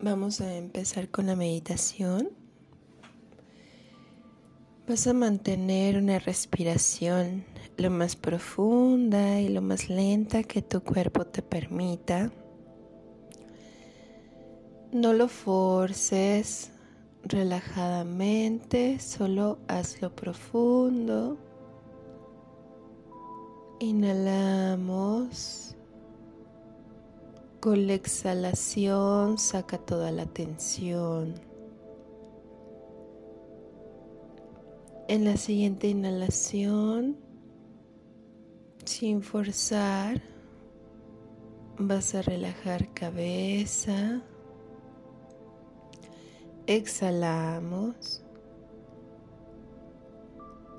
[0.00, 2.30] Vamos a empezar con la meditación.
[4.86, 7.44] Vas a mantener una respiración
[7.76, 12.30] lo más profunda y lo más lenta que tu cuerpo te permita.
[14.92, 16.70] No lo forces
[17.22, 21.38] relajadamente, solo hazlo profundo.
[23.80, 25.73] Inhalamos.
[27.64, 31.32] Con la exhalación saca toda la tensión.
[35.08, 37.16] En la siguiente inhalación,
[38.84, 40.20] sin forzar,
[41.78, 44.20] vas a relajar cabeza.
[46.66, 48.22] Exhalamos.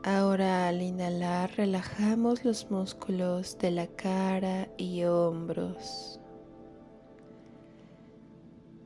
[0.04, 6.20] Ahora al inhalar relajamos los músculos de la cara y hombros.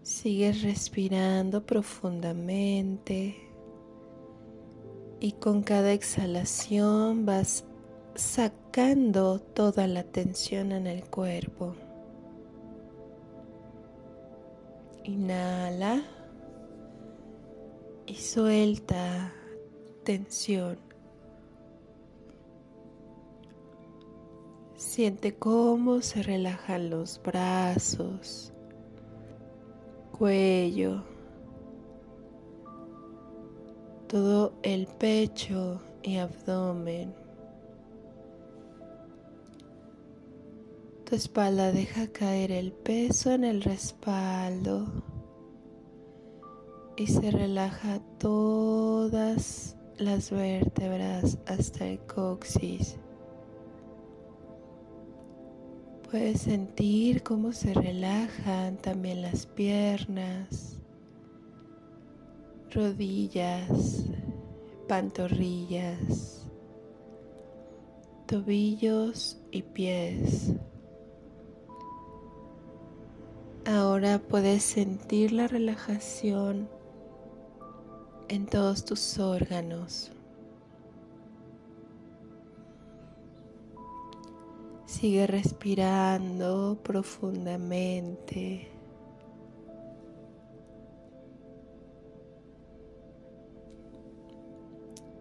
[0.09, 3.35] Sigues respirando profundamente
[5.19, 7.63] y con cada exhalación vas
[8.15, 11.75] sacando toda la tensión en el cuerpo.
[15.03, 16.01] Inhala
[18.07, 19.31] y suelta
[20.03, 20.79] tensión.
[24.75, 28.53] Siente cómo se relajan los brazos,
[30.19, 31.01] cuello,
[34.09, 37.15] todo el pecho y abdomen.
[41.05, 44.87] Tu espalda deja caer el peso en el respaldo
[46.97, 52.97] y se relaja todas las vértebras hasta el coxis.
[56.11, 60.79] Puedes sentir cómo se relajan también las piernas,
[62.71, 64.05] rodillas,
[64.87, 66.47] pantorrillas,
[68.25, 70.53] tobillos y pies.
[73.65, 76.67] Ahora puedes sentir la relajación
[78.29, 80.11] en todos tus órganos.
[84.89, 88.67] Sigue respirando profundamente.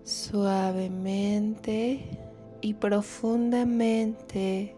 [0.02, 2.00] Suavemente
[2.62, 4.74] y profundamente.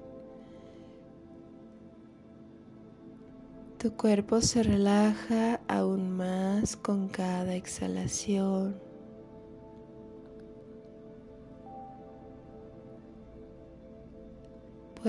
[3.79, 8.90] Tu cuerpo se relaja aún más con cada exhalación.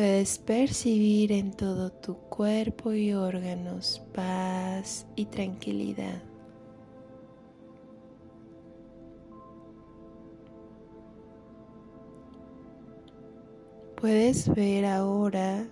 [0.02, 6.24] Puedes percibir en todo tu cuerpo y órganos paz y tranquilidad.
[13.96, 15.68] Puedes ver ahora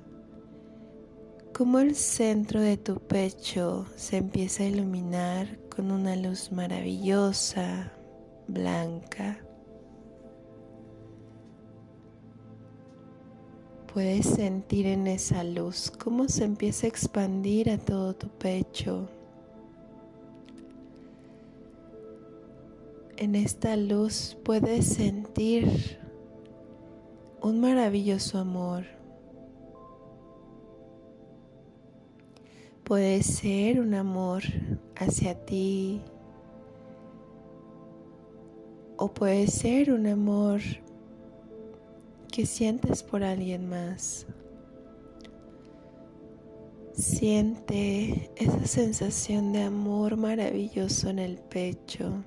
[1.51, 7.91] cómo el centro de tu pecho se empieza a iluminar con una luz maravillosa,
[8.47, 9.39] blanca.
[13.93, 19.09] Puedes sentir en esa luz cómo se empieza a expandir a todo tu pecho.
[23.17, 25.97] En esta luz puedes sentir
[27.41, 28.85] un maravilloso amor.
[32.83, 34.43] Puede ser un amor
[34.95, 35.99] hacia ti
[38.97, 40.61] o puede ser un amor
[42.31, 44.25] que sientes por alguien más.
[46.93, 52.23] Siente esa sensación de amor maravilloso en el pecho.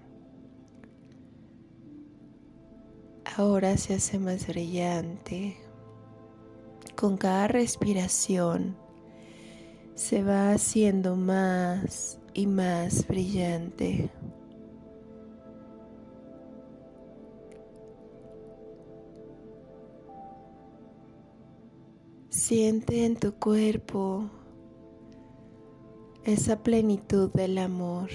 [3.37, 5.57] Ahora se hace más brillante.
[6.97, 8.77] Con cada respiración
[9.95, 14.11] se va haciendo más y más brillante.
[22.53, 24.29] Siente en tu cuerpo
[26.23, 28.11] esa plenitud del amor.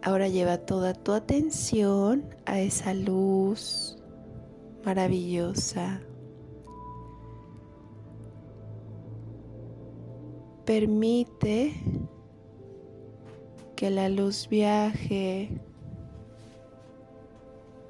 [0.00, 3.98] Ahora lleva toda tu atención a esa luz
[4.84, 6.00] maravillosa.
[10.64, 11.72] Permite
[13.74, 15.60] que la luz viaje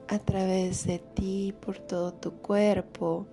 [0.09, 3.27] a través de ti, por todo tu cuerpo,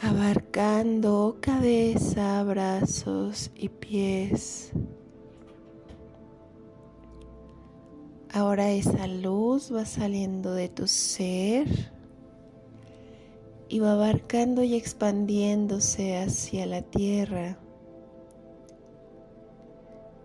[0.00, 4.72] abarcando cabeza, brazos y pies.
[8.34, 11.92] Ahora esa luz va saliendo de tu ser
[13.68, 17.58] y va abarcando y expandiéndose hacia la tierra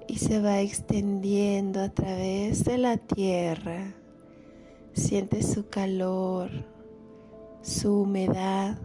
[0.08, 3.94] y se va extendiendo a través de la tierra.
[4.94, 6.50] Siente su calor,
[7.62, 8.78] su humedad.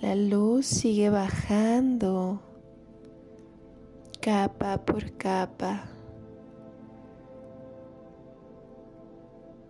[0.00, 2.40] La luz sigue bajando
[4.22, 5.84] capa por capa.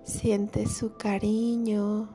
[0.04, 2.10] Siente su cariño.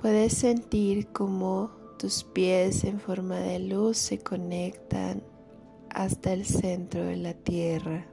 [0.00, 5.20] Puedes sentir como tus pies en forma de luz se conectan
[5.90, 8.06] hasta el centro de la tierra.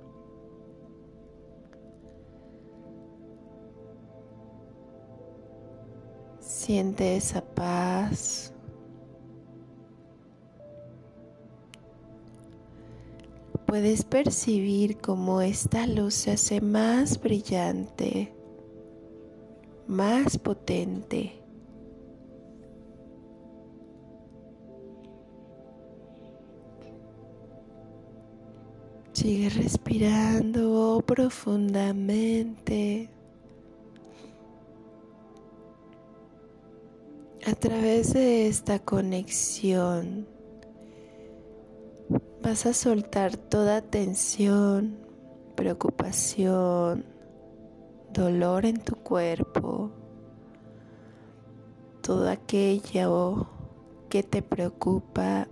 [6.39, 8.51] Siente esa paz.
[13.67, 18.33] Puedes percibir cómo esta luz se hace más brillante,
[19.87, 21.44] más potente.
[29.15, 33.09] Sigue respirando profundamente.
[37.47, 40.27] A través de esta conexión
[42.43, 44.97] vas a soltar toda tensión,
[45.55, 47.05] preocupación,
[48.11, 49.91] dolor en tu cuerpo,
[52.01, 53.47] todo aquello
[54.09, 55.47] que te preocupa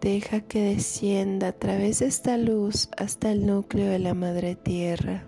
[0.00, 5.26] Deja que descienda a través de esta luz hasta el núcleo de la Madre Tierra.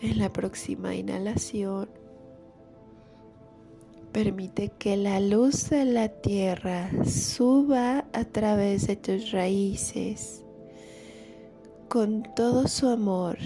[0.00, 1.90] En la próxima inhalación,
[4.12, 10.44] Permite que la luz de la tierra suba a través de tus raíces
[11.88, 13.38] con todo su amor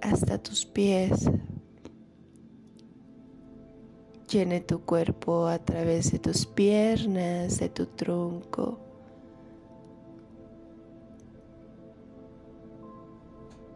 [0.00, 1.28] hasta tus pies.
[4.30, 8.78] Llene tu cuerpo a través de tus piernas, de tu tronco.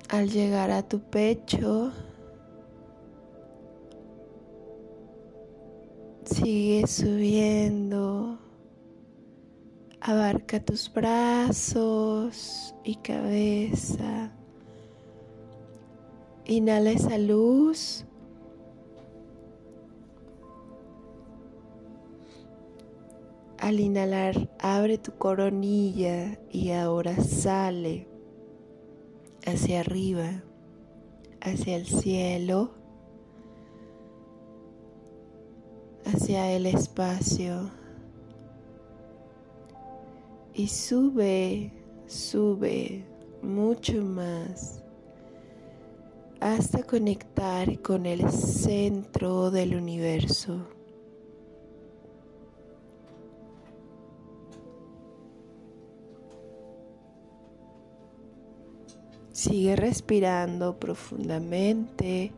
[0.08, 1.92] Al llegar a tu pecho,
[6.32, 8.38] Sigue subiendo.
[10.00, 14.30] Abarca tus brazos y cabeza.
[16.44, 18.04] Inhala esa luz.
[23.58, 28.06] Al inhalar, abre tu coronilla y ahora sale
[29.44, 30.44] hacia arriba,
[31.40, 32.79] hacia el cielo.
[36.04, 37.70] Hacia el espacio
[40.54, 41.72] y sube,
[42.06, 43.04] sube
[43.42, 44.82] mucho más
[46.40, 50.66] hasta conectar con el centro del universo.
[59.32, 62.32] Sigue respirando profundamente.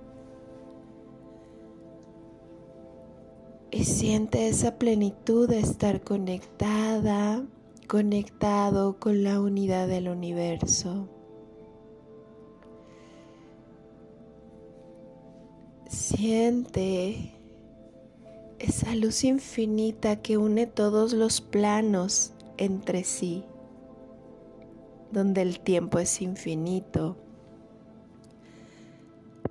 [3.73, 7.43] Y siente esa plenitud de estar conectada,
[7.89, 11.09] conectado con la unidad del universo.
[15.89, 17.33] Siente
[18.59, 23.43] esa luz infinita que une todos los planos entre sí,
[25.11, 27.17] donde el tiempo es infinito,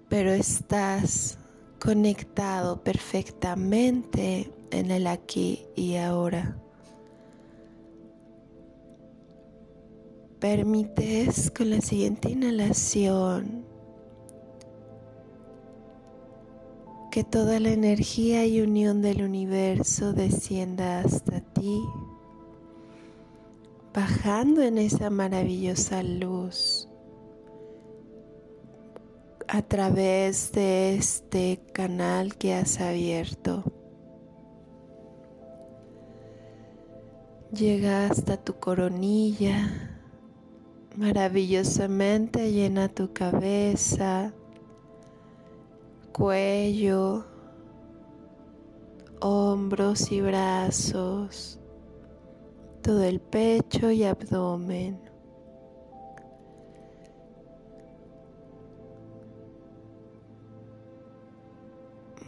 [0.10, 1.41] pero estás
[1.82, 6.56] conectado perfectamente en el aquí y ahora.
[10.40, 13.66] Permites con la siguiente inhalación
[17.10, 21.82] que toda la energía y unión del universo descienda hasta ti,
[23.92, 26.81] bajando en esa maravillosa luz
[29.54, 33.66] a través de este canal que has abierto.
[37.52, 40.00] Llega hasta tu coronilla,
[40.96, 44.32] maravillosamente llena tu cabeza,
[46.14, 47.26] cuello,
[49.20, 51.60] hombros y brazos,
[52.82, 55.11] todo el pecho y abdomen.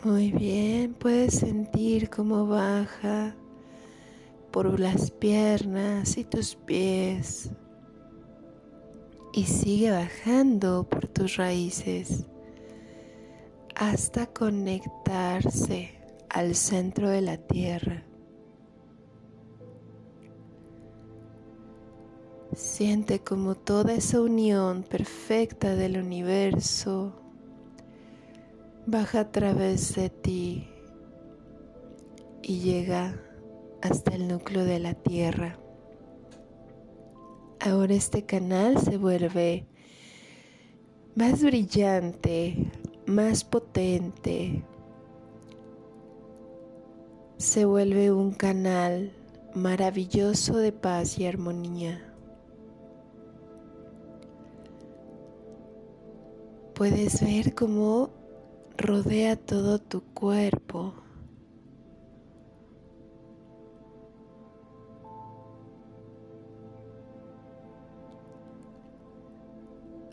[0.03, 3.37] Muy bien, puedes sentir cómo baja
[4.51, 7.51] por las piernas y tus pies
[9.31, 12.25] y sigue bajando por tus raíces
[13.75, 18.03] hasta conectarse al centro de la tierra.
[22.53, 27.22] Siente como toda esa unión perfecta del universo
[28.85, 30.67] baja a través de ti
[32.41, 33.17] y llega
[33.81, 35.57] hasta el núcleo de la Tierra.
[37.59, 39.65] Ahora este canal se vuelve
[41.15, 42.71] más brillante,
[43.05, 44.63] más potente.
[47.37, 49.13] Se vuelve un canal
[49.53, 52.09] maravilloso de paz y armonía.
[56.73, 58.22] Puedes ver cómo
[58.77, 60.93] rodea todo tu cuerpo.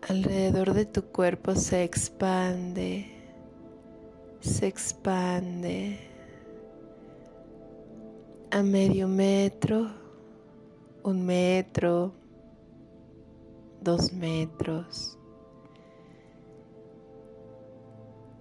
[0.08, 3.06] Alrededor de tu cuerpo se expande,
[4.40, 6.00] se expande
[8.50, 9.88] a medio metro,
[11.04, 12.12] un metro,
[13.80, 15.19] dos metros.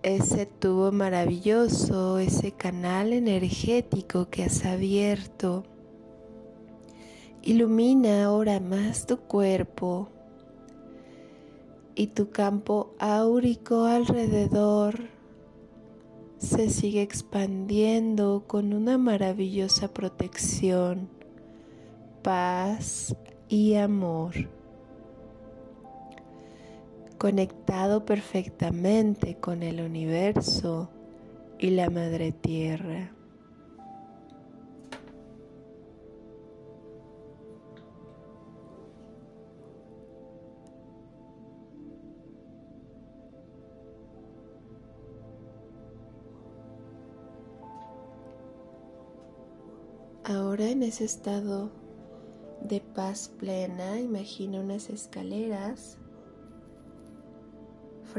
[0.02, 5.66] Ese tubo maravilloso, ese canal energético que has abierto,
[7.42, 10.08] ilumina ahora más tu cuerpo
[11.96, 15.02] y tu campo áurico alrededor
[16.38, 21.10] se sigue expandiendo con una maravillosa protección,
[22.24, 23.14] paz
[23.50, 24.59] y amor.
[27.20, 30.90] Conectado perfectamente con el universo
[31.60, 33.12] y la madre tierra.
[50.24, 51.70] Ahora en ese estado
[52.62, 55.98] de paz plena, imagina unas escaleras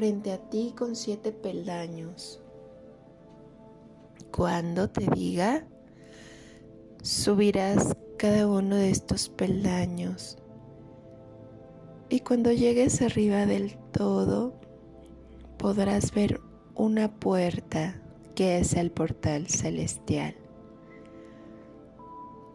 [0.00, 2.40] frente a ti con siete peldaños.
[4.35, 5.66] Cuando te diga,
[7.02, 10.38] subirás cada uno de estos peldaños.
[12.09, 14.59] Y cuando llegues arriba del todo,
[15.59, 16.40] podrás ver
[16.75, 18.00] una puerta
[18.35, 20.35] que es el portal celestial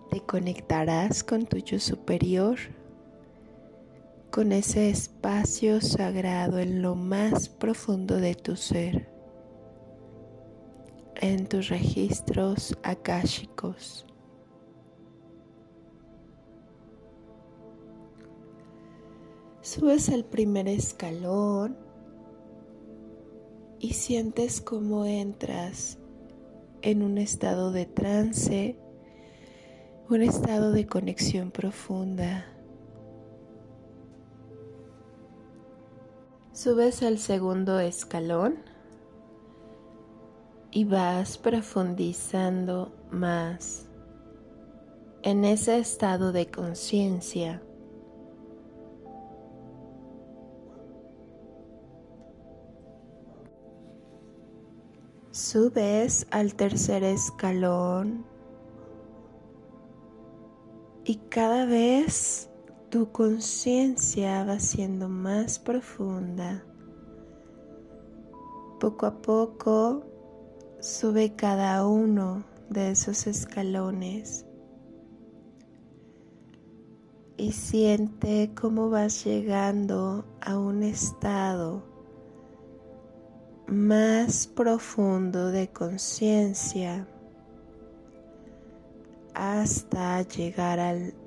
[0.10, 2.58] te conectarás con tu yo superior,
[4.36, 9.10] con ese espacio sagrado en lo más profundo de tu ser,
[11.16, 14.06] en tus registros akáshicos.
[19.62, 21.78] Subes al primer escalón
[23.80, 25.98] y sientes cómo entras
[26.82, 28.78] en un estado de trance
[30.10, 32.55] un estado de conexión profunda.
[36.56, 38.56] Subes al segundo escalón
[40.72, 43.88] y vas profundizando más
[45.22, 47.62] en ese estado de conciencia.
[55.32, 58.26] Subes al tercer escalón
[61.04, 62.50] y cada vez
[62.96, 66.64] tu conciencia va siendo más profunda.
[68.80, 70.06] Poco a poco
[70.80, 74.46] sube cada uno de esos escalones
[77.36, 81.84] y siente cómo vas llegando a un estado
[83.68, 87.06] más profundo de conciencia
[89.34, 91.25] hasta llegar al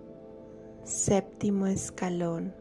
[0.88, 2.54] séptimo escalón.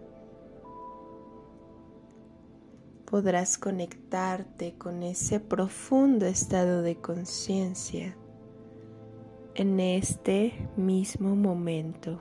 [3.06, 8.18] Podrás conectarte con ese profundo estado de conciencia
[9.56, 12.20] en este mismo momento.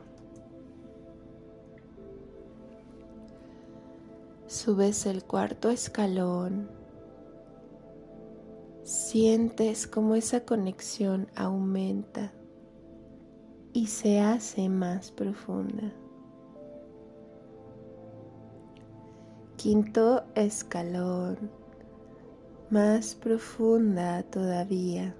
[4.46, 6.70] Subes el cuarto escalón
[8.84, 12.32] sientes como esa conexión aumenta
[13.76, 15.92] y se hace más profunda.
[19.58, 21.50] Quinto escalón,
[22.70, 25.14] más profunda todavía.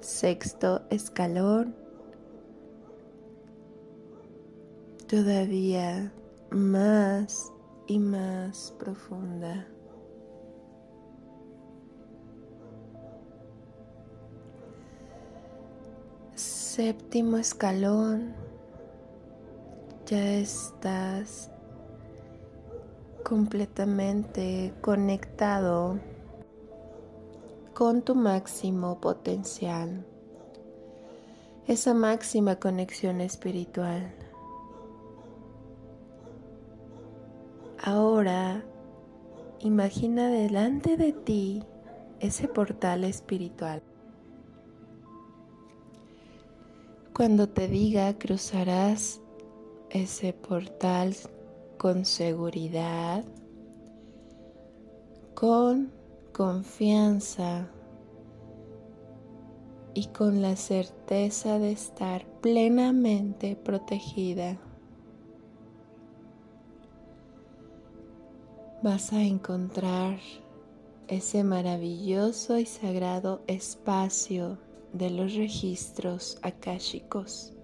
[0.00, 1.76] Sexto escalón,
[5.06, 6.10] todavía
[6.50, 7.52] más
[7.88, 9.71] y más profunda.
[16.74, 18.32] Séptimo escalón,
[20.06, 21.50] ya estás
[23.22, 26.00] completamente conectado
[27.74, 30.06] con tu máximo potencial,
[31.66, 34.10] esa máxima conexión espiritual.
[37.84, 38.64] Ahora
[39.60, 41.62] imagina delante de ti
[42.18, 43.82] ese portal espiritual.
[47.14, 49.20] Cuando te diga cruzarás
[49.90, 51.14] ese portal
[51.76, 53.22] con seguridad,
[55.34, 55.92] con
[56.32, 57.68] confianza
[59.92, 64.56] y con la certeza de estar plenamente protegida.
[68.82, 70.18] Vas a encontrar
[71.08, 74.56] ese maravilloso y sagrado espacio
[74.92, 77.54] de los registros akáshicos,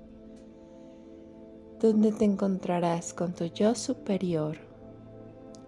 [1.78, 4.56] donde te encontrarás con tu yo superior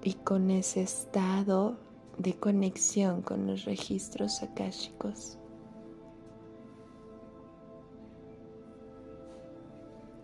[0.02, 1.76] y con ese estado
[2.18, 5.38] de conexión con los registros akáshicos.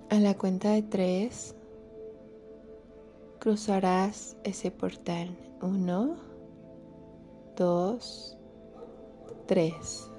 [0.08, 1.54] A la cuenta de tres,
[3.38, 5.36] cruzarás ese portal.
[5.60, 6.16] Uno,
[7.56, 8.36] dos,
[9.46, 10.10] tres.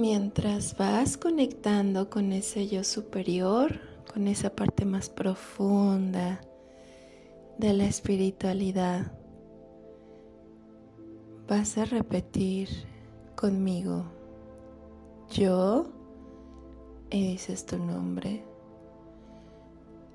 [0.00, 6.40] Mientras vas conectando con ese yo superior, con esa parte más profunda
[7.58, 9.12] de la espiritualidad,
[11.46, 12.70] vas a repetir
[13.36, 14.06] conmigo,
[15.32, 15.92] yo,
[17.10, 18.42] y dices tu nombre,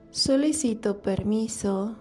[0.10, 1.96] solicito permiso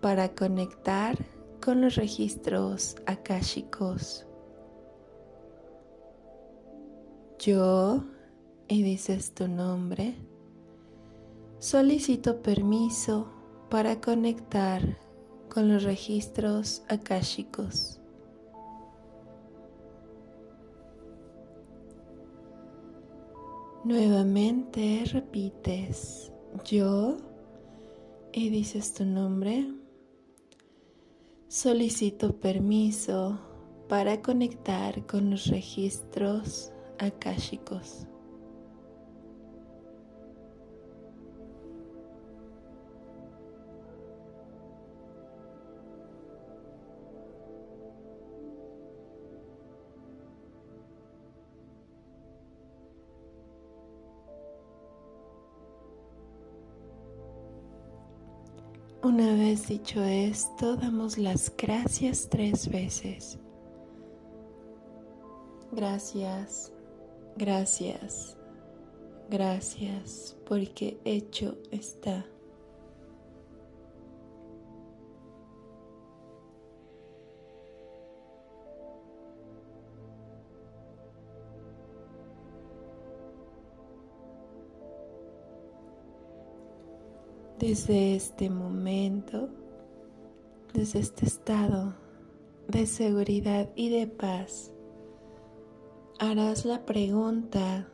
[0.00, 1.26] para conectar
[1.60, 4.25] con los registros akáshicos
[7.38, 8.02] Yo,
[8.66, 10.14] y dices tu nombre,
[11.58, 13.28] solicito permiso
[13.68, 14.98] para conectar
[15.50, 18.00] con los registros akáshicos.
[23.84, 26.32] Nuevamente repites
[26.64, 27.18] yo
[28.32, 29.72] y dices tu nombre.
[31.48, 33.38] Solicito permiso
[33.88, 38.06] para conectar con los registros akáshicos.
[59.02, 63.38] Una vez dicho esto, damos las gracias tres veces.
[65.70, 66.72] Gracias
[67.38, 68.34] Gracias,
[69.28, 72.24] gracias porque hecho está.
[87.58, 89.50] Desde este momento,
[90.72, 91.94] desde este estado
[92.68, 94.72] de seguridad y de paz,
[96.18, 97.86] harás la pregunta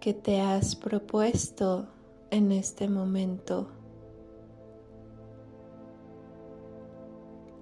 [0.00, 1.88] que te has propuesto
[2.30, 3.68] en este momento.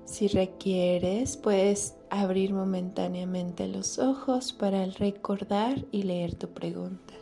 [0.04, 7.14] Si requieres, puedes abrir momentáneamente los ojos para recordar y leer tu pregunta.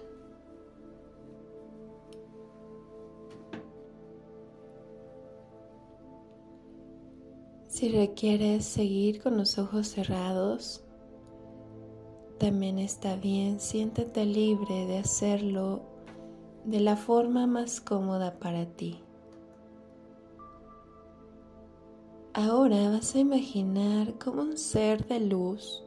[7.67, 10.84] Si requieres seguir con los ojos cerrados,
[12.45, 15.81] también está bien, siéntate libre de hacerlo
[16.67, 19.03] de la forma más cómoda para ti.
[22.35, 25.83] Ahora vas a imaginar como un ser de luz.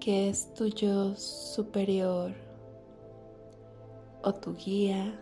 [0.00, 2.32] Que es tu yo superior
[4.22, 5.20] o tu guía.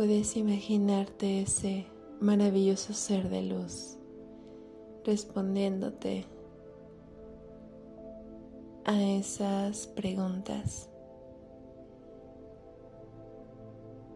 [0.00, 1.84] Puedes imaginarte ese
[2.20, 3.98] maravilloso ser de luz
[5.04, 6.24] respondiéndote
[8.86, 10.88] a esas preguntas.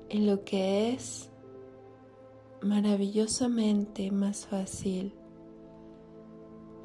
[0.09, 1.29] Y lo que es
[2.63, 5.13] maravillosamente más fácil,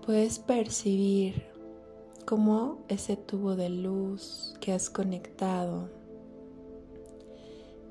[0.05, 1.45] puedes percibir
[2.25, 5.98] cómo ese tubo de luz que has conectado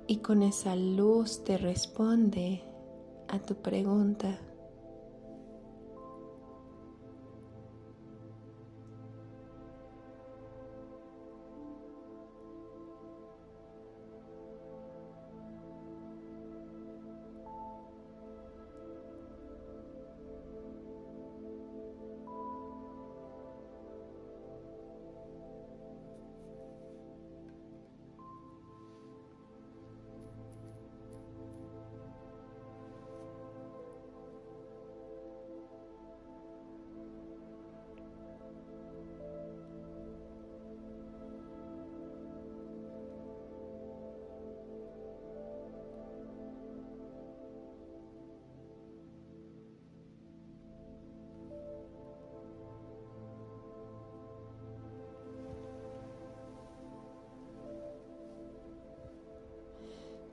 [0.09, 2.63] y con esa luz te responde
[3.29, 4.39] a tu pregunta.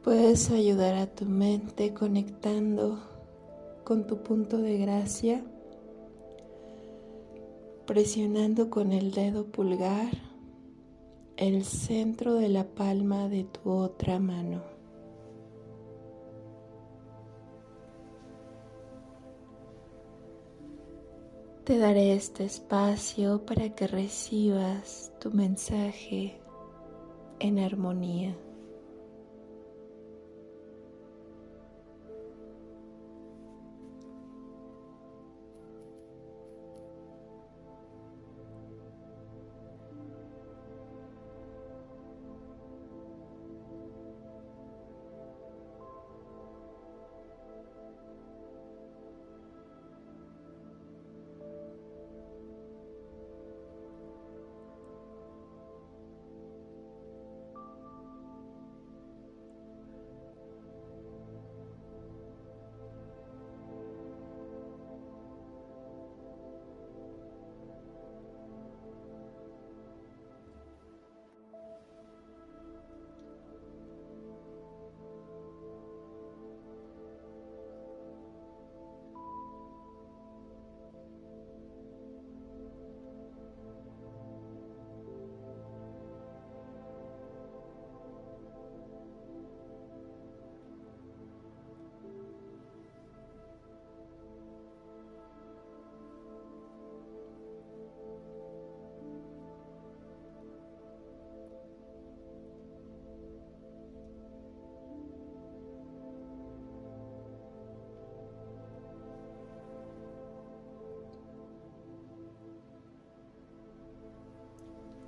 [0.06, 3.00] Puedes ayudar a tu mente conectando
[3.84, 5.44] con tu punto de gracia,
[7.88, 10.12] presionando con el dedo pulgar
[11.38, 14.62] el centro de la palma de tu otra mano.
[21.64, 26.40] Te daré este espacio para que recibas tu mensaje
[27.40, 28.36] en armonía.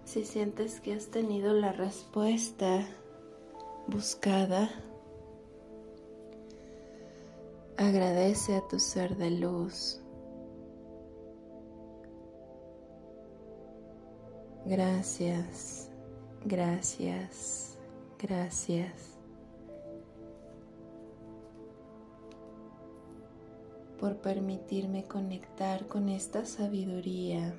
[0.08, 2.88] Si sientes que has tenido la respuesta
[3.88, 4.70] buscada,
[7.76, 10.00] agradece a tu ser de luz.
[14.66, 15.90] Gracias,
[16.46, 17.78] gracias,
[18.18, 19.14] gracias.
[24.00, 27.52] por permitirme conectar con esta sabiduría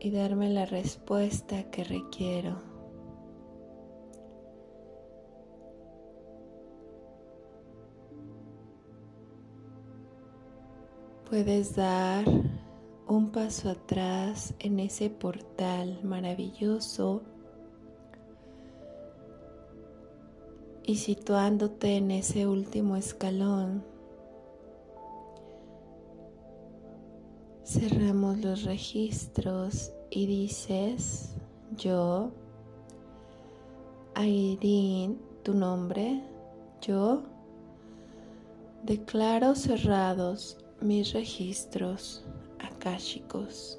[0.00, 2.60] y darme la respuesta que requiero.
[11.28, 12.24] Puedes dar
[13.06, 17.22] un paso atrás en ese portal maravilloso
[20.84, 23.84] y situándote en ese último escalón
[27.68, 31.34] Cerramos los registros y dices,
[31.76, 32.30] yo,
[34.14, 36.22] Airin, tu nombre,
[36.80, 37.24] yo,
[38.84, 42.24] declaro cerrados mis registros
[42.58, 43.78] akáshicos.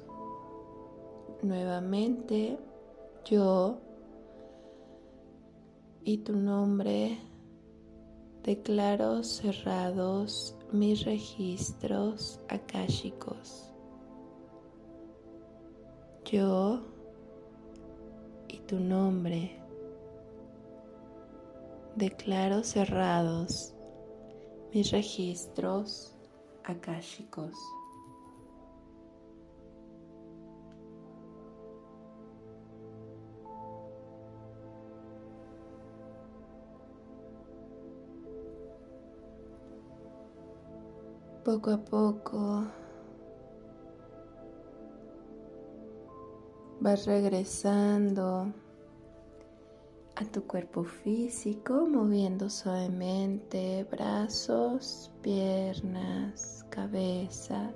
[1.42, 2.60] Nuevamente,
[3.24, 3.76] yo
[6.04, 7.18] y tu nombre,
[8.44, 13.69] declaro cerrados mis registros akáshicos.
[16.30, 16.78] Yo
[18.46, 19.50] y tu nombre
[21.96, 23.74] declaro cerrados
[24.72, 26.14] mis registros
[26.62, 27.52] akáshicos.
[41.44, 42.79] Poco a poco
[46.80, 48.52] vas regresando
[50.16, 57.70] a tu cuerpo físico, moviendo suavemente brazos, piernas, cabeza.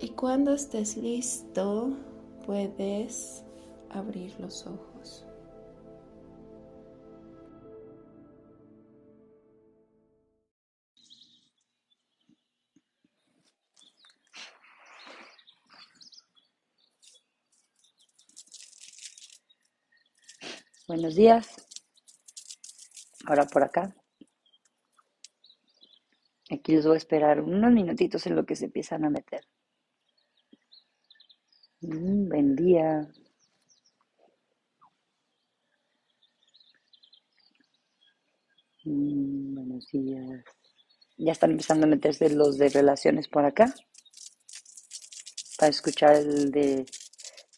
[0.00, 1.96] Y cuando estés listo,
[2.44, 3.44] puedes
[3.90, 4.91] abrir los ojos.
[20.92, 21.46] Buenos días.
[23.24, 23.96] Ahora por acá.
[26.50, 29.40] Aquí les voy a esperar unos minutitos en lo que se empiezan a meter.
[31.80, 33.10] Mm, buen día.
[38.84, 40.44] Mm, buenos días.
[41.16, 43.74] Ya están empezando a meterse los de relaciones por acá
[45.56, 46.84] para escuchar el de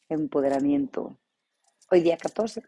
[0.09, 1.19] empoderamiento.
[1.91, 2.63] Hoy día 14.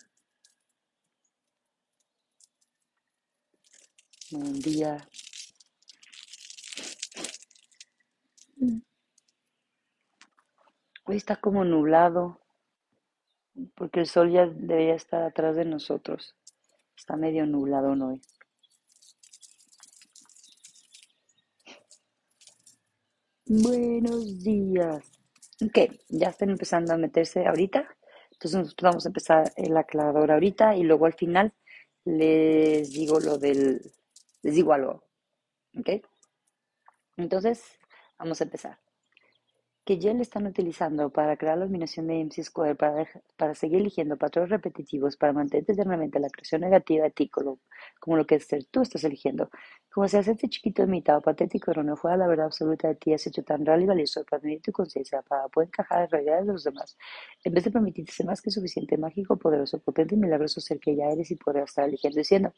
[4.29, 5.09] Buen día.
[11.05, 12.41] Hoy está como nublado,
[13.77, 16.35] porque el sol ya debería estar atrás de nosotros.
[16.97, 18.21] Está medio nublado hoy.
[23.47, 25.05] Buenos días.
[25.65, 27.87] Ok, ya están empezando a meterse ahorita.
[28.33, 31.55] Entonces nosotros vamos a empezar el aclarador ahorita y luego al final
[32.05, 33.93] les digo lo del
[34.47, 35.03] les digo algo.
[35.77, 35.91] ¿Ok?
[37.17, 37.65] Entonces,
[38.17, 38.79] vamos a empezar.
[39.85, 43.81] Que ya le están utilizando para crear la eliminación de MC Square, para, para seguir
[43.81, 47.59] eligiendo patrones repetitivos, para mantener eternamente la creación negativa de ti, como,
[48.17, 49.51] lo que ser tú estás eligiendo.
[49.93, 53.27] Como si este chiquito imitado, patético, pero no fuera la verdad absoluta de ti, has
[53.27, 56.53] hecho tan real y valioso para tener tu conciencia, para poder encajar en realidades de
[56.53, 56.97] los demás,
[57.43, 60.95] en vez de permitirte ser más que suficiente, mágico, poderoso, potente y milagroso ser que
[60.95, 62.53] ya eres y poder estar eligiendo y siendo.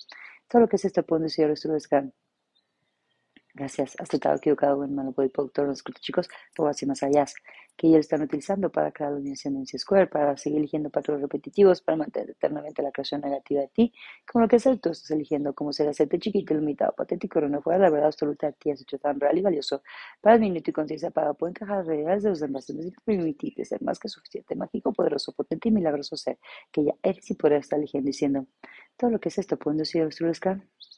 [0.49, 2.13] Todo lo que es este punto, Señor, estuvo escano.
[3.59, 3.97] Gracias.
[3.99, 7.27] Has tratado equivocado en Manopoly todos los chicos, todo así más allá,
[7.77, 11.83] que ellos están utilizando para crear la unión en Square, para seguir eligiendo patrones repetitivos,
[11.83, 13.93] para mantener eternamente la creación negativa de ti,
[14.31, 17.61] como lo que es el tú estás eligiendo, como ser hacerte chiquito, limitado, patético, no
[17.61, 19.83] fuera la verdad absoluta de ti, has hecho tan real y valioso.
[20.21, 23.99] Para minuto y conciencia para poder encajar realidades de los demás, necesitas permitirte ser más
[23.99, 26.39] que suficiente, mágico, poderoso, potente y milagroso ser,
[26.71, 28.47] que ya eres y podrás estar eligiendo diciendo,
[28.97, 30.98] todo lo que es esto, pueden decir los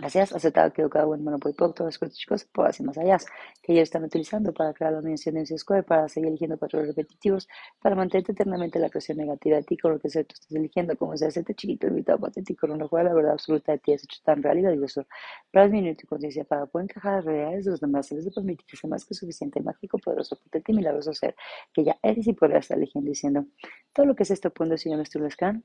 [0.00, 3.18] Gracias, aceptado que cada buen Monopoly Pop, todos los chicos, puedo hacer más allá,
[3.60, 7.48] que ellos están utilizando para crear la unión de Square, para seguir eligiendo patrones repetitivos,
[7.80, 10.96] para mantenerte eternamente la creación negativa de ti con lo que sea tú estás eligiendo,
[10.96, 14.20] como sea hacerte chiquito, invitado, patético, no juega la verdad absoluta de ti, has hecho
[14.22, 15.04] tan real y valioso,
[15.50, 18.66] para disminuir tu conciencia, para poder encajar las realidades de los demás, se les permitir
[18.66, 21.34] que sea más que suficiente, mágico, poderoso, potente y milagroso ser,
[21.72, 23.46] que ya eres y podrás estar eligiendo diciendo,
[23.92, 25.64] todo lo que es esto, punto, señor Stulescan,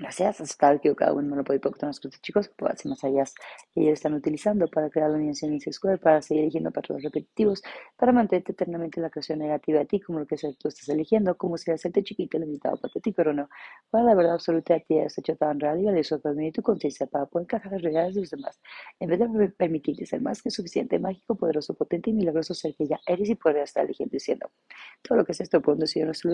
[0.00, 3.24] Gracias, estaba equivocado en Monopoly Pokémon los chicos, hacer más allá.
[3.74, 7.64] Ellos están utilizando para crear la unión en Square, para seguir eligiendo patrones repetitivos,
[7.96, 11.58] para mantenerte eternamente la creación negativa de ti, como lo que tú estás eligiendo, como
[11.58, 13.48] si hacerte chiquito, limitado, patético, pero no.
[13.90, 17.06] Para la verdad absoluta de ti, has hecho tan real y valioso para tu conciencia,
[17.06, 18.60] para poder encajar las realidades de los demás,
[19.00, 22.86] en vez de permitirte ser más que suficiente, mágico, poderoso, potente y milagroso ser que
[22.86, 24.48] ya eres y podrás estar eligiendo y siendo.
[25.02, 26.28] Todo lo que es esto, puedo decir, no se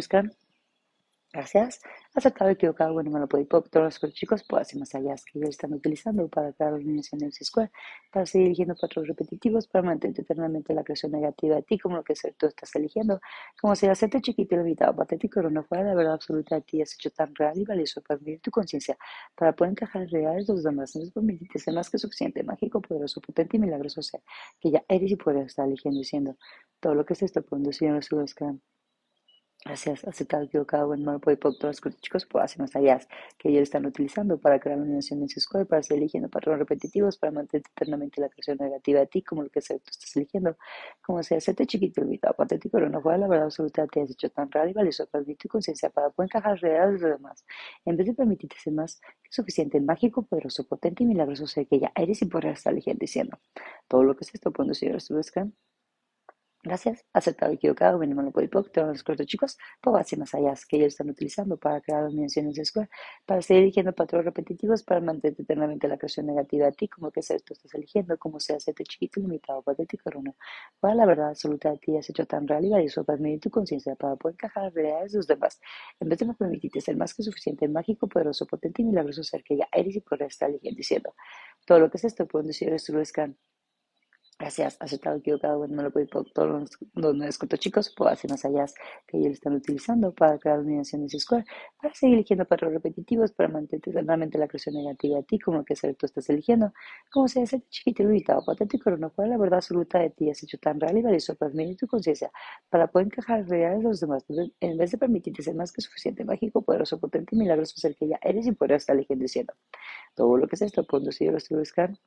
[1.35, 1.81] Gracias.
[2.14, 5.51] Acertado equivocado, bueno, me lo podéis todos los chicos, puedo hacer más allá que ellos
[5.51, 7.73] están utilizando para crear la organización del C-Square,
[8.12, 12.05] para seguir eligiendo patrones repetitivos, para mantener eternamente la creación negativa de ti, como lo
[12.05, 13.20] que tú estás eligiendo,
[13.61, 16.94] como si hacerte chiquito, limitado, patético, pero no fuera la verdad absoluta de ti, has
[16.94, 18.97] hecho tan real y valioso para vivir tu conciencia,
[19.35, 23.20] para poder encajar en reales los demás, no permitirte ser más que suficiente, mágico, poderoso,
[23.20, 24.23] potente y milagroso ser,
[24.61, 26.37] que ya eres y puedes estar eligiendo y siendo.
[26.79, 28.55] Todo lo que es esto, en los que
[29.66, 33.00] Gracias, aceptar equivocado en mal por todos los chicos puedo hacer más allá
[33.38, 36.59] que ellos están utilizando para crear una unión en su escuela, para seguir eligiendo patrones
[36.59, 40.14] repetitivos, para mantener eternamente la creación negativa de ti, como lo que sea tú estás
[40.16, 40.59] eligiendo.
[41.00, 44.29] Como sea, hacerte chiquito, limitado, patético, pero no fue la verdad absoluta, te has hecho
[44.29, 47.46] tan y valioso para tu conciencia para poder encajar real de los demás.
[47.87, 51.81] En vez de permitirte ser más que suficiente, mágico, poderoso, potente y milagroso ser que
[51.81, 53.38] ya eres y podrás estar eligiendo diciendo
[53.88, 55.18] todo lo que es esto, cuando si eres tú,
[56.64, 57.05] Gracias.
[57.12, 60.88] Aceptado equivocado, venimos por poco, todos los cortos chicos, puedo hacer más allá que ellos
[60.94, 62.88] están utilizando para crear dimensiones de Square,
[63.27, 67.20] para seguir eligiendo patrones repetitivos, para mantener eternamente la creación negativa a ti, como que
[67.20, 70.37] ser tú estás eligiendo, como sea hacerte chiquito, limitado, patético o no.
[70.81, 73.94] Para la verdad absoluta de ti has hecho tan real y para medir tu conciencia,
[73.94, 75.61] para poder encajar las realidades de los demás.
[76.00, 79.44] En vez de no permitirte ser más que suficiente, mágico, poderoso, potente y milagroso ser
[79.44, 81.14] que ya eres y podrás estar eligiendo, diciendo
[81.66, 82.92] todo lo que es esto, pueden decir, eres tu
[84.44, 88.66] Gracias, aceptado, equivocado, bueno, me lo puedo todos los, nueve chicos, puedo hacer más allá
[89.07, 91.46] que ellos están utilizando para crear unidades Square,
[91.80, 95.74] para seguir eligiendo patrones repetitivos, para mantener realmente la creación negativa de ti, como que
[95.74, 96.74] ser tú estás eligiendo,
[97.11, 100.42] como sea ese chiquito limitado, patético, pero no fue la verdad absoluta de ti, has
[100.42, 102.30] hecho tan real y valioso para medir tu conciencia,
[102.68, 104.26] para poder encajar en realidades de los demás,
[104.61, 108.09] en vez de permitirte ser más que suficiente, mágico, poderoso, potente y milagroso, ser que
[108.09, 109.54] ya eres y podrás estar eligiendo diciendo
[110.14, 111.98] todo lo que es esto, puedo decir, lo estoy buscando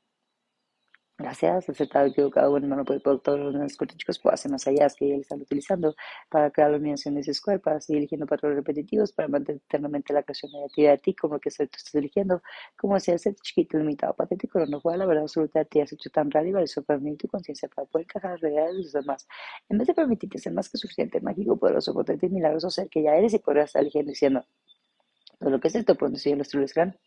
[1.19, 5.21] Gracias, acertado, equivocado, bueno, no puede todos los chicos puedo hacer más allá que ellos
[5.21, 5.95] están utilizando
[6.29, 10.13] para crear la unión de ese square, para seguir eligiendo patrones repetitivos, para mantener eternamente
[10.13, 12.43] la creación negativa de ti, como que tú estás eligiendo,
[12.77, 16.11] como si ser chiquito, limitado, patético, no juega la verdad absoluta de ti, has hecho
[16.11, 19.27] tan real y valioso mí tu conciencia para poder encajar las realidades de los demás.
[19.69, 23.01] En vez de permitirte ser más que suficiente, mágico, poderoso, potente y milagroso ser que
[23.01, 24.45] ya eres y podrás estar eligiendo diciendo,
[25.39, 26.97] todo lo que es esto, pronto si los trules gran.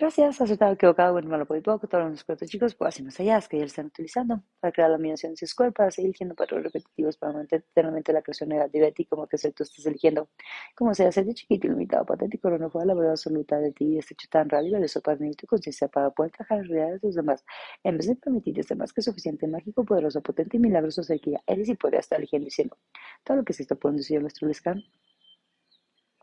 [0.00, 3.20] Gracias, has estado equivocado, bueno, malo por poco, todos los cuatro chicos, pues así más
[3.20, 6.34] allá, que ya están utilizando para crear la dominación de su cuerpo, para seguir eligiendo
[6.34, 10.30] patrones repetitivos, para mantener eternamente la creación negativa de ti, como que tú estás eligiendo,
[10.74, 13.98] como sea, ser de chiquito, ilimitado, patético, pero no fue la verdad absoluta de ti,
[13.98, 17.08] este hecho tan real y valioso para tu conciencia, para poder encajar en realidades de
[17.08, 17.44] los demás,
[17.84, 21.32] en vez de permitirte ser más que suficiente, mágico, poderoso, potente y milagroso ser que
[21.32, 22.78] ya eres y podrías estar eligiendo diciendo,
[23.22, 24.82] todo lo que es esto, pueden decir nuestro lescan.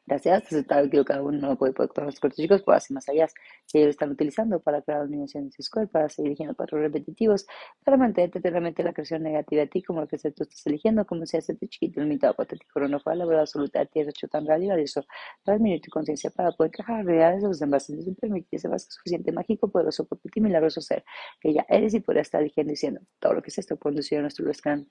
[0.09, 3.27] Gracias, estaba equivocado uno no puede poder los cortos chicos, puedo hacer más allá
[3.69, 7.45] que ellos están utilizando para crear dimensiones de Square, para seguir eligiendo patrones repetitivos,
[7.83, 11.25] para mantenerte eternamente la creación negativa de ti, como lo que tú estás eligiendo, como
[11.25, 14.45] si haces chiquito, limitado, patético, no fue la verdad absoluta de ti, es hecho tan
[14.47, 15.03] real y valioso,
[15.43, 18.91] para disminuir tu conciencia, para poder encajar realidades de los demás, entonces permitirse más que
[18.93, 21.03] suficiente mágico, poderoso, potente y milagroso ser,
[21.41, 24.21] que ya eres y podrás estar eligiendo diciendo todo lo que es esto, conducido a
[24.21, 24.87] nuestro Lescan.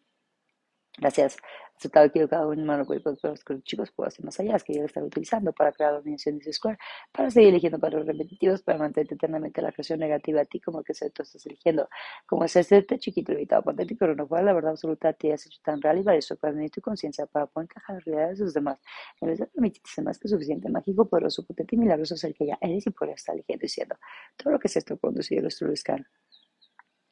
[0.98, 1.37] Gracias.
[1.78, 4.87] Aceptado equivocado en mano por los chicos puedo hacer más allá, es que yo lo
[4.87, 6.78] estaba utilizando para crear organizaciones square,
[7.12, 10.94] para seguir eligiendo patrones repetitivos, para mantener eternamente la creación negativa a ti, como que
[10.94, 11.87] tú estás eligiendo,
[12.24, 15.44] como es este chiquito limitado, patético, pero no fue la verdad absoluta a ti, has
[15.44, 18.44] hecho tan real y valioso para venir tu conciencia, para poder encajar en realidades de
[18.46, 18.80] los demás,
[19.20, 22.46] en vez de permitirte ser más que suficiente, mágico, poderoso, potente y milagroso ser que
[22.46, 23.96] ya eres y por estar eligiendo diciendo
[24.38, 26.06] todo lo que es esto sigue nuestro buscar.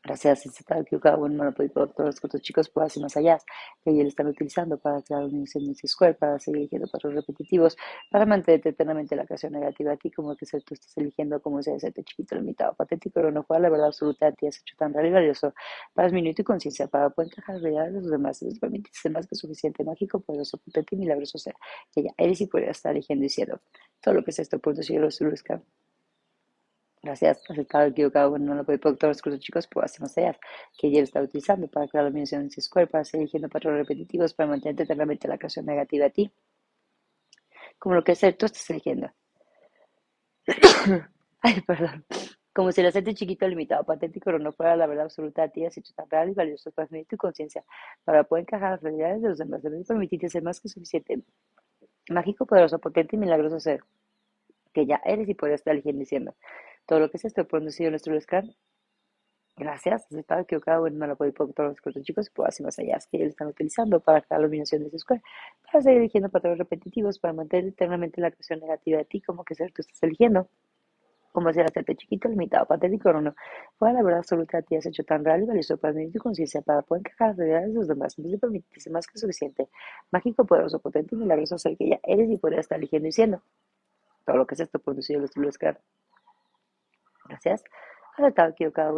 [0.06, 3.38] Gracias, si está equivocado, bueno, no lo puedo todos los chicos puedo hacer más allá,
[3.82, 7.74] que ellos están utilizando para crear un ese square, para seguir eligiendo patrones repetitivos,
[8.10, 11.62] para mantener eternamente la creación negativa a ti, como que ser tú estás eligiendo como
[11.62, 14.76] sea ese chiquito, limitado, patético, pero no fue la verdad absoluta a ti, has hecho
[14.76, 15.54] tan real y valioso,
[15.94, 19.26] para disminuir tu conciencia, para poder encajar realidad de los demás, es permitir ser más
[19.26, 21.54] que suficiente, mágico, poderoso, potente y milagroso ser,
[21.94, 23.58] que ya eres y podrías estar eligiendo diciendo
[24.02, 25.10] todo lo que es esto, punto, si yo lo
[27.04, 30.38] Gracias, aceptado, equivocado, bueno, no lo puede todos los cursos chicos, hacer más allá
[30.78, 34.32] que ella está utilizando para crear la dimensión en square, para seguir eligiendo patrones repetitivos,
[34.32, 36.32] para mantener eternamente la creación negativa a ti.
[37.78, 39.10] Como lo que ser, tú estás eligiendo.
[41.42, 42.06] Ay, perdón.
[42.54, 45.66] Como si el hacerte chiquito, limitado, patético, pero no fuera la verdad absoluta a ti,
[45.66, 47.64] has hecho tan real y valioso para medir tu conciencia,
[48.04, 51.22] para poder encajar las realidades de los demás, debes permitirte ser más que suficiente,
[52.08, 53.80] mágico, poderoso, potente y milagroso ser,
[54.72, 56.34] que ya eres y puedes estar eligiendo diciendo
[56.86, 58.54] todo lo que es esto, producido nuestro scan.
[59.56, 62.98] Gracias, estaba equivocado, bueno, no lo puedo por todos los chicos, puedo hacer más allá,
[63.08, 65.22] que ellos están utilizando para la iluminación de ese square,
[65.64, 69.54] para seguir eligiendo patrones repetitivos, para mantener eternamente la creación negativa de ti, como que
[69.54, 70.48] ser tú estás eligiendo,
[71.30, 73.34] como ser hacerte chiquito, limitado, patético o no.
[73.78, 76.18] Fue la verdad absoluta de ti, has hecho tan real y valioso para medir tu
[76.18, 79.68] conciencia, para poder encajar las realidades de los demás, de permitirse más que suficiente,
[80.10, 83.42] mágico, poderoso, potente y milagroso ser que ya eres y podrías estar eligiendo y siendo.
[84.26, 85.78] Todo lo que es esto, producido los scan.
[87.28, 87.64] Gracias.
[88.16, 88.94] Aceptado, equivocado,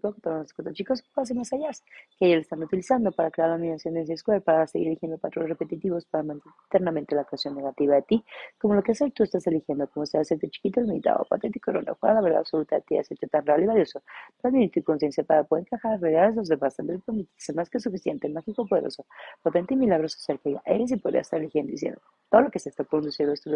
[0.00, 1.70] poco, todos los chicos, pasen más allá,
[2.16, 6.04] que ellos están utilizando para crear la animación de Square, para seguir eligiendo patrones repetitivos,
[6.06, 8.24] para mantener eternamente la creación negativa de ti,
[8.58, 12.14] como lo que hacer tú estás eligiendo, como sea hacerte chiquito, limitado, patético, no fuera
[12.14, 14.00] la verdad absoluta de ti, hacerte tan real y valioso,
[14.40, 18.64] para vivir tu conciencia, para poder encajar realidades los también permitirse más que suficiente, mágico,
[18.68, 19.04] poderoso,
[19.42, 22.00] potente y milagroso ser que ya eres y podrías estar eligiendo diciendo
[22.30, 23.50] todo lo que se está produciendo, esto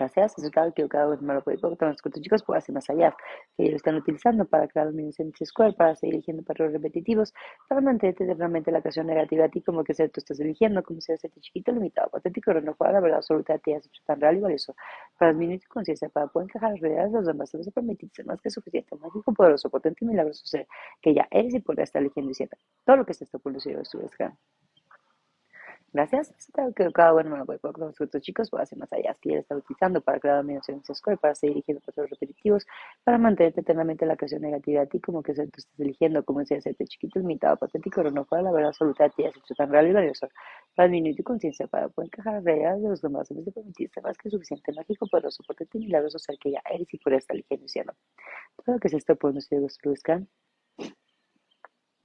[0.00, 3.14] lo Gracias, resultado equivocado es malo todos los chicos pueden hacer más allá,
[3.56, 7.34] que ellos están utilizando para crear un en Square, para seguir eligiendo patrones repetitivos,
[7.68, 11.00] para mantenerte eternamente la creación negativa a ti, como que sea tú estás eligiendo, como
[11.02, 14.38] sea este chiquito, limitado, patético, juega la verdad absoluta de ti, has hecho tan real
[14.38, 14.74] y valioso,
[15.18, 18.40] para disminuir tu conciencia, para poder encajar las realidades de los demás, debes permitirse más
[18.40, 20.66] que suficiente, mágico, poderoso, potente y milagroso ser,
[21.02, 22.58] que ya eres y podrás estar eligiendo y siempre.
[22.86, 24.38] Todo lo que se está es tu descanso.
[25.92, 26.32] Gracias.
[26.76, 29.16] que cada uno me con los otros chicos puede hacer más allá.
[29.20, 32.64] Que él está utilizando para crear dominación en Square, para seguir eligiendo patrones repetitivos,
[33.02, 36.54] para mantenerte eternamente la creación negativa a ti, como que tú estás eligiendo, como si
[36.54, 39.70] hacerte chiquito, limitado, patético, pero no fuera la verdad absoluta de ti, has hecho tan
[39.70, 40.28] real y valioso,
[40.76, 43.52] para disminuir tu conciencia, para poder encajar las realidades de los demás, en vez de
[43.52, 47.14] permitirse más que suficiente, mágico, poderoso, potente y milagroso ser que ya eres y por
[47.14, 47.92] estar eligiendo cielo.
[48.64, 50.22] Todo lo que es esto, pues no se buscar.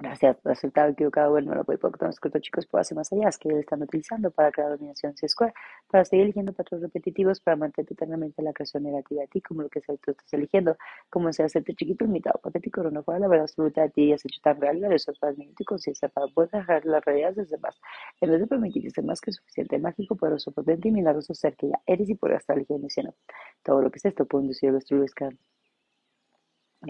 [0.06, 3.40] Gracias, resultado equivocado, bueno, no lo puede porque los chicos puedo hacer más allá, es
[3.40, 5.52] que ellos están utilizando para crear dominación C-square,
[5.90, 9.70] para seguir eligiendo patrones repetitivos, para mantener eternamente la creación negativa de ti, como lo
[9.70, 10.78] que sea tú estás eligiendo,
[11.10, 14.24] como sea hacerte chiquito, limitado, patético, no fuera la verdad absoluta de ti y has
[14.24, 17.50] hecho tan real y eso para tu conciencia, para poder dejar las realidades de los
[17.50, 17.82] demás,
[18.22, 21.70] en vez de permitir ser más que suficiente, mágico, poderoso, potente y milagroso ser que
[21.70, 23.16] ya eres y podrás estar eligiendo diciendo
[23.64, 24.86] todo lo que es esto, puede inducir los
[25.16, 25.65] que Gracias.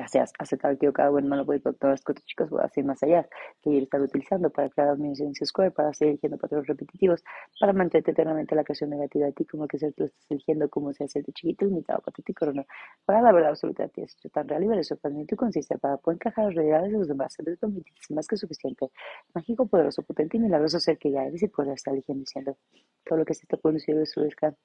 [0.04, 3.28] Aceptar equivocado, bueno, no lo puede todos los cuatro chicos, voy a hacer más allá,
[3.62, 7.24] que ellos están utilizando para crear administración square, para seguir eligiendo patrones repetitivos,
[7.60, 11.06] para mantenerte eternamente la creación negativa de ti, como que tú estás eligiendo como se
[11.06, 12.66] hace de chiquito, limitado, patético, no.
[13.06, 15.78] Para la verdad absoluta de ti, es tan real y valioso, para mí tu conciencia,
[15.78, 18.92] para poder encajar las realidades de los demás, permitirse más que suficiente,
[19.34, 22.58] mágico, poderoso, potente y milagroso ser que ya eres y puedes estar eligiendo diciendo
[23.06, 24.60] todo lo que se está produciendo de su descanso.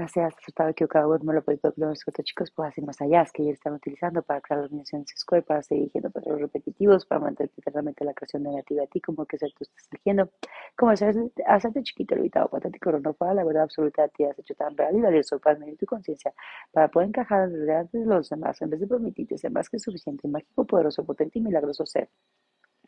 [0.00, 3.42] Gracias, resultado equivocado, no lo puede los otros chicos, pues así más allá, es que
[3.42, 7.50] ellos están utilizando para crear las dimensiones square, para seguir eligiendo patrones repetitivos, para mantener
[7.54, 10.30] eternamente la creación negativa a ti, como que sea tú estás eligiendo,
[10.74, 11.14] como hacer,
[11.46, 15.02] hacerte chiquito, limitado, patético, no para la verdad absoluta ti, has hecho tan real y
[15.02, 16.32] valioso para medir tu conciencia,
[16.72, 19.78] para poder encajar en realidad de los demás, en vez de permitirte ser más que
[19.78, 22.08] suficiente, mágico, poderoso, potente y milagroso ser.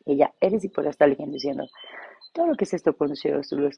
[0.07, 1.67] Ella eres y por estar eligiendo diciendo,
[2.33, 3.69] todo lo que es esto los cielos, tú lo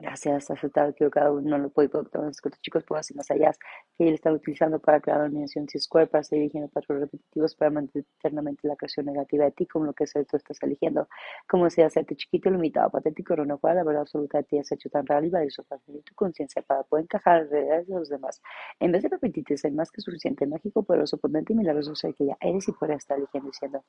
[0.00, 3.52] Gracias, aceptado que cada uno lo puede los chicos puedo hacer más allá.
[3.98, 7.70] Que él está utilizando para crear la dimensión C-square, para seguir eligiendo patrones repetitivos, para
[7.70, 11.06] mantener eternamente la creación negativa de ti, como lo que sea tú estás eligiendo,
[11.46, 14.88] como sea hacerte chiquito, limitado, patético, no cual la verdad absoluta de ti has hecho
[14.88, 18.08] tan real y valioso para tener tu conciencia, para poder encajar en realidades de los
[18.08, 18.40] demás,
[18.78, 22.24] en vez de permitirte ser más que suficiente, mágico, poderoso, potente y milagroso ser que
[22.24, 23.84] ya eres y puedes estar eligiendo diciendo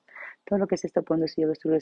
[0.45, 1.77] todo lo que se está poniendo si yo lo estuve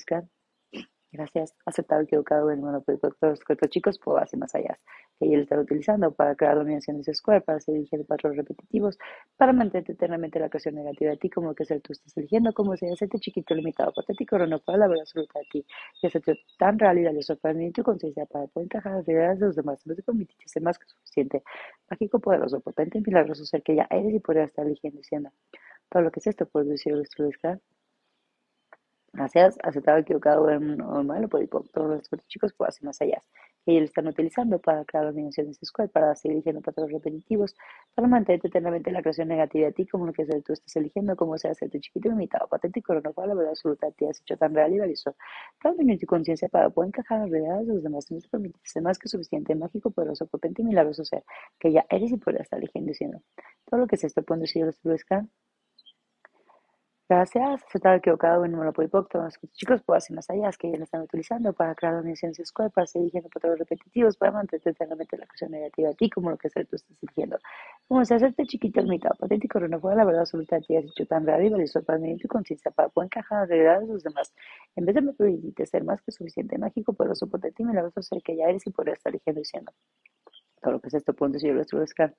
[1.12, 1.56] Gracias.
[1.66, 4.78] Aceptado equivocado en bueno, pues, los cuatro chicos puedo hacer más allá.
[5.18, 8.98] Que ellos están utilizando para crear dominaciones square, para seguir eligiendo patrones repetitivos,
[9.36, 12.78] para mantener eternamente la creación negativa de ti, como que ser tú estás eligiendo, como
[12.78, 15.66] si hacerte chiquito, limitado, patético, pero no para la verdad absoluta de ti.
[16.04, 19.56] Y hacerte tan realidad y sorprendente tu conciencia para poder encajar las realidades de los
[19.56, 21.42] demás, en vez de permitirte ser más que suficiente,
[21.90, 25.32] mágico, poderoso, potente y milagroso ser que ya eres y podrías estar eligiendo diciendo
[25.90, 27.02] todo lo que es esto, por decir, lo
[29.20, 33.22] Gracias, aceptado equivocado en normal, por todos los chicos puedo hacer más allá.
[33.66, 37.54] Ellos están utilizando para crear las dimensiones square, para seguir eligiendo patrones repetitivos,
[37.94, 41.38] para mantenerte eternamente la creación negativa de ti, como lo que tú estás eligiendo, como
[41.38, 44.56] sea hacerte chiquito, limitado, patético, no fue la verdad absoluta de ti, has hecho tan
[44.56, 45.14] real y valioso.
[45.62, 48.84] Para tu conciencia para poder encajar las realidades de los demás, no te permite ser
[48.84, 51.26] más que suficiente, mágico, poderoso, potente y milagroso ser,
[51.60, 53.22] que ya eres y puedes estar eligiendo diciendo.
[53.70, 55.04] Todo lo que se está poniendo si los
[57.10, 61.02] Gracias, estaba equivocado en lo los chicos puedo hacer más allá, que ya lo están
[61.02, 65.50] utilizando para crear dominaciones square, para seguir eligiendo patrones repetitivos, para mantener eternamente la acción
[65.50, 67.40] negativa a ti, como lo que tú estás eligiendo.
[67.88, 71.26] Como si hacerte chiquito, mitad patético, no fuera la verdad absoluta ti, has hecho tan
[71.26, 74.04] real y valioso para medir tu conciencia, para poder encajar en la realidad de los
[74.04, 74.32] demás.
[74.76, 78.22] En vez de me permitirte ser más que suficiente, mágico, poderoso, potente y milagroso ser
[78.22, 79.72] que ya eres y poder estar eligiendo diciendo.
[80.62, 82.16] Todo lo que es esto, punto, si yo lo estoy buscando.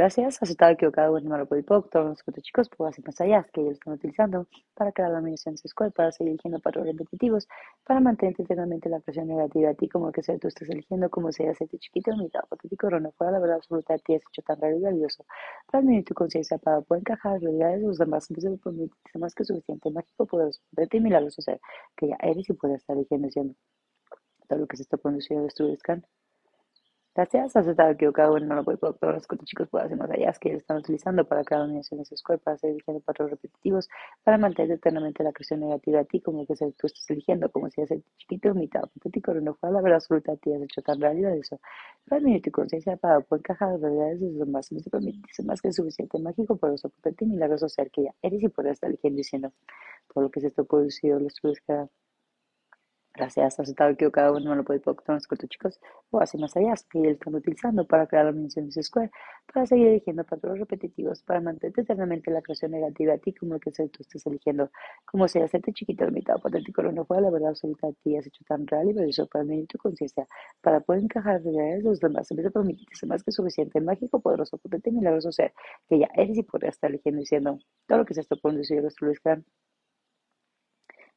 [0.00, 3.60] Gracias, aceptado equivocado, bueno, malo por todos los cuatro chicos puedo hacer más allá, que
[3.60, 7.46] ellos están utilizando para crear la medición square, para seguir eligiendo patrones repetitivos,
[7.84, 11.30] para mantener eternamente la presión negativa a ti, como que sea tú estás eligiendo, como
[11.32, 14.58] sea hacerte chiquito, mitad patético, no fuera la verdad absoluta de ti, has hecho tan
[14.58, 15.26] raro y valioso,
[15.70, 18.56] para medir tu conciencia, para poder encajar en realidades de los demás, en vez de
[18.56, 21.60] permitirse más que suficiente, mágico, poderoso, vete y milagroso ser,
[21.94, 23.54] que ya eres y puedes estar eligiendo siendo
[24.48, 26.08] todo lo que se está produciendo de tu descanso.
[27.14, 28.36] Gracias, has estado equivocado.
[28.36, 31.42] En no lo puedo todos los chicos pueden hacer más allá, que están utilizando para
[31.44, 33.88] crear uniones Square, para seguir eligiendo patrones repetitivos,
[34.22, 37.82] para mantener eternamente la creación negativa a ti, como que tú estás eligiendo, como si
[37.82, 41.34] hace chiquito, mitad, patético, no fue la verdad absoluta a ti, has hecho tan realidad
[41.36, 41.60] eso.
[42.08, 45.20] Para mí, tu conciencia para poder encajar las realidades es lo más, no te permite
[45.44, 48.88] más que suficiente mágico, poderoso, potente y milagroso ser que ya eres y poder estar
[48.88, 49.52] eligiendo diciendo
[50.14, 51.72] todo lo que es esto producido, los estudios que
[53.20, 55.78] Gracias, has estado equivocado, no lo puede los cortos chicos,
[56.10, 59.10] o así más allá, que ellos están utilizando para crear la dimensiones square,
[59.52, 63.60] para seguir eligiendo patrones repetitivos, para mantener eternamente la creación negativa a ti, como lo
[63.60, 64.70] que sea tú estás eligiendo,
[65.04, 68.42] como sea hacerte chiquito, limitado, patético, no fue la verdad absoluta a ti, has hecho
[68.48, 70.26] tan real y eso para mí tu conciencia,
[70.62, 74.56] para poder encajar realidades los demás, en vez de permitirse más que suficiente, mágico, poderoso,
[74.56, 75.52] potente milagroso ser,
[75.90, 78.80] que ya eres y podrías estar eligiendo diciendo todo lo que se está poniendo y
[78.80, 78.94] los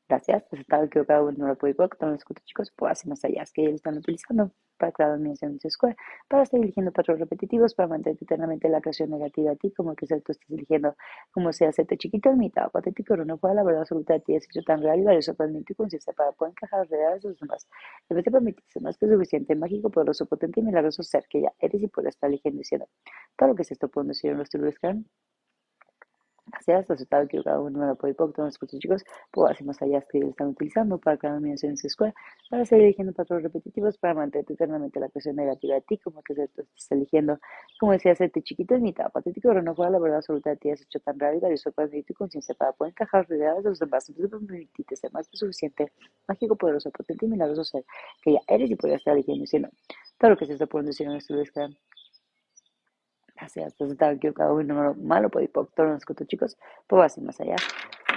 [0.09, 3.75] Gracias, pues estaba equivocado no puedo todos los chicos, pues así más allá, que ellos
[3.75, 5.95] están utilizando para crear dimensiones de square,
[6.27, 10.05] para estar eligiendo patrones repetitivos, para mantener eternamente la creación negativa a ti, como que
[10.05, 10.95] tú estás eligiendo,
[11.31, 14.61] como sea hacerte chiquito, mitad patético, no fue la verdad absoluta de ti, es hecho
[14.65, 17.67] tan real y valioso para y conciencia para poder encajar realidades de los demás.
[18.09, 21.53] En vez de permitirse más que suficiente, mágico, poderoso, potente y milagroso ser que ya
[21.59, 22.87] eres y puedes estar eligiendo diciendo
[23.37, 24.49] todo lo que es esto puedo decir en los
[26.53, 30.19] turbos Gracias, estado equivocado un número por todos los chicos, puedo hacer más allá que
[30.19, 32.13] están utilizando para crear dimensiones square,
[32.49, 36.35] para seguir eligiendo patrones repetitivos, para mantener eternamente la cuestión negativa de ti, como que
[36.35, 37.39] tú estás eligiendo,
[37.79, 40.71] como decía, hacerte chiquito es mitad patético, pero no fuera la verdad absoluta de ti,
[40.71, 43.69] has hecho tan raro y para vivir tu conciencia, para poder encajar las realidades de
[43.69, 45.91] los demás, entonces permitirte ser más que suficiente,
[46.27, 47.85] mágico, poderoso, potente y milagroso ser,
[48.21, 49.69] que ya eres y podrías estar eligiendo diciendo
[50.19, 51.13] todo lo que se está poniendo decir en
[53.45, 57.21] este Gracias, pues estaba equivocado un número malo por todos los cuatro chicos, pues así
[57.21, 57.55] más allá,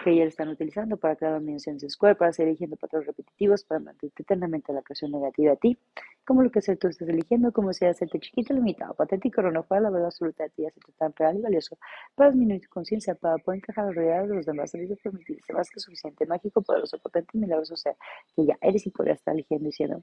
[0.04, 4.12] que ya están utilizando para crear dimensiones square, para seguir eligiendo patrones repetitivos, para mantener
[4.16, 5.76] eternamente la creación negativa a ti,
[6.24, 9.80] como lo que sea tú estás eligiendo, como sea hacerte chiquito, limitado, patético, no fue
[9.80, 11.76] la verdad absoluta de ti, hacerte tan real y valioso,
[12.14, 15.68] para disminuir tu conciencia, para poder encajar la realidad de los demás, y permitirse más
[15.70, 17.94] que suficiente, mágico, poderoso, potente y milagroso, o sea,
[18.34, 20.02] que ya eres y podrías estar eligiendo diciendo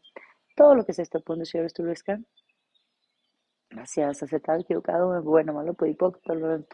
[0.56, 1.84] todo lo que se está poniendo, si eres tú,
[3.74, 6.20] Gracias, acertado, equivocado, bueno, malo, podipoc,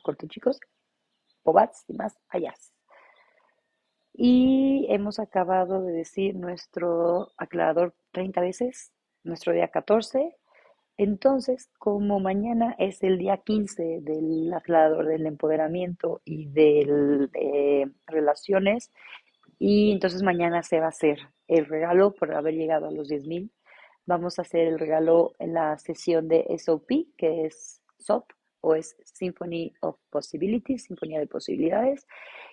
[0.03, 0.59] corto, chicos,
[1.43, 2.53] pobats y más allá.
[4.13, 8.91] Y hemos acabado de decir nuestro aclarador 30 veces,
[9.23, 10.35] nuestro día 14.
[10.97, 18.91] Entonces, como mañana es el día 15 del aclarador del empoderamiento y de relaciones,
[19.57, 23.49] y entonces mañana se va a hacer el regalo por haber llegado a los 10.000
[24.09, 28.97] Vamos a hacer el regalo en la sesión de SOP, que es SOP o es
[29.03, 32.07] Symphony of Possibilities, Sinfonía de Posibilidades.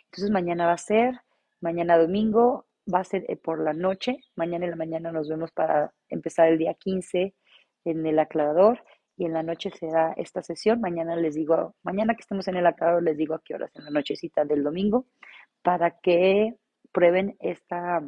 [0.05, 1.15] Entonces mañana va a ser,
[1.63, 4.19] mañana domingo va a ser eh, por la noche.
[4.35, 7.35] Mañana en la mañana nos vemos para empezar el día 15
[7.87, 8.85] en el aclarador
[9.17, 10.83] y en la noche será esta sesión.
[10.83, 13.85] Mañana les digo, mañana que estemos en el aclarador les digo a qué horas en
[13.87, 15.07] la nochecita del domingo
[15.63, 16.55] para que
[16.93, 18.03] prueben esta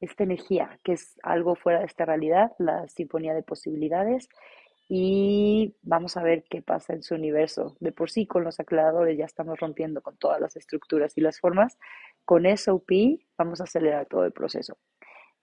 [0.00, 4.28] esta energía, que es algo fuera de esta realidad, la sinfonía de posibilidades,
[4.92, 7.76] y vamos a ver qué pasa en su universo.
[7.78, 11.38] De por sí, con los aclaradores ya estamos rompiendo con todas las estructuras y las
[11.38, 11.78] formas.
[12.24, 12.90] Con SOP
[13.38, 14.78] vamos a acelerar todo el proceso.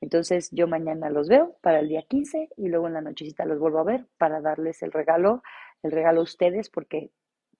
[0.02, 3.58] Entonces yo mañana los veo para el día 15 y luego en la nochecita los
[3.58, 5.42] vuelvo a ver para darles el regalo,
[5.82, 7.12] el regalo a ustedes porque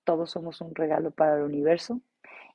[0.04, 2.02] todos somos un regalo para el universo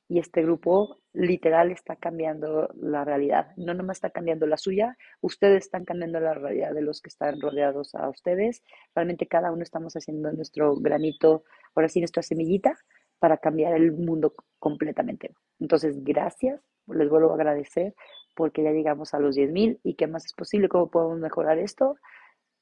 [0.07, 3.53] y este grupo literal está cambiando la realidad.
[3.55, 7.39] No nomás está cambiando la suya, ustedes están cambiando la realidad de los que están
[7.39, 8.63] rodeados a ustedes.
[8.95, 11.43] Realmente cada uno estamos haciendo nuestro granito,
[11.75, 12.77] ahora sí, nuestra semillita
[13.19, 15.33] para cambiar el mundo completamente.
[15.59, 17.95] Entonces, gracias, les vuelvo a agradecer
[18.35, 21.95] porque ya llegamos a los 10.000 y qué más es posible, cómo podemos mejorar esto,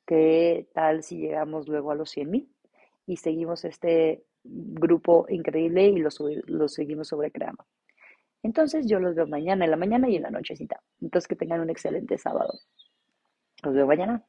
[0.06, 2.48] qué tal si llegamos luego a los 100.000
[3.08, 7.66] y seguimos este grupo increíble y lo, seguimos sobrecreando.
[8.44, 10.82] Entonces yo los veo mañana en la mañana y en la nochecita.
[11.00, 12.54] Entonces que tengan un excelente sábado.
[13.64, 14.24] Los veo mañana.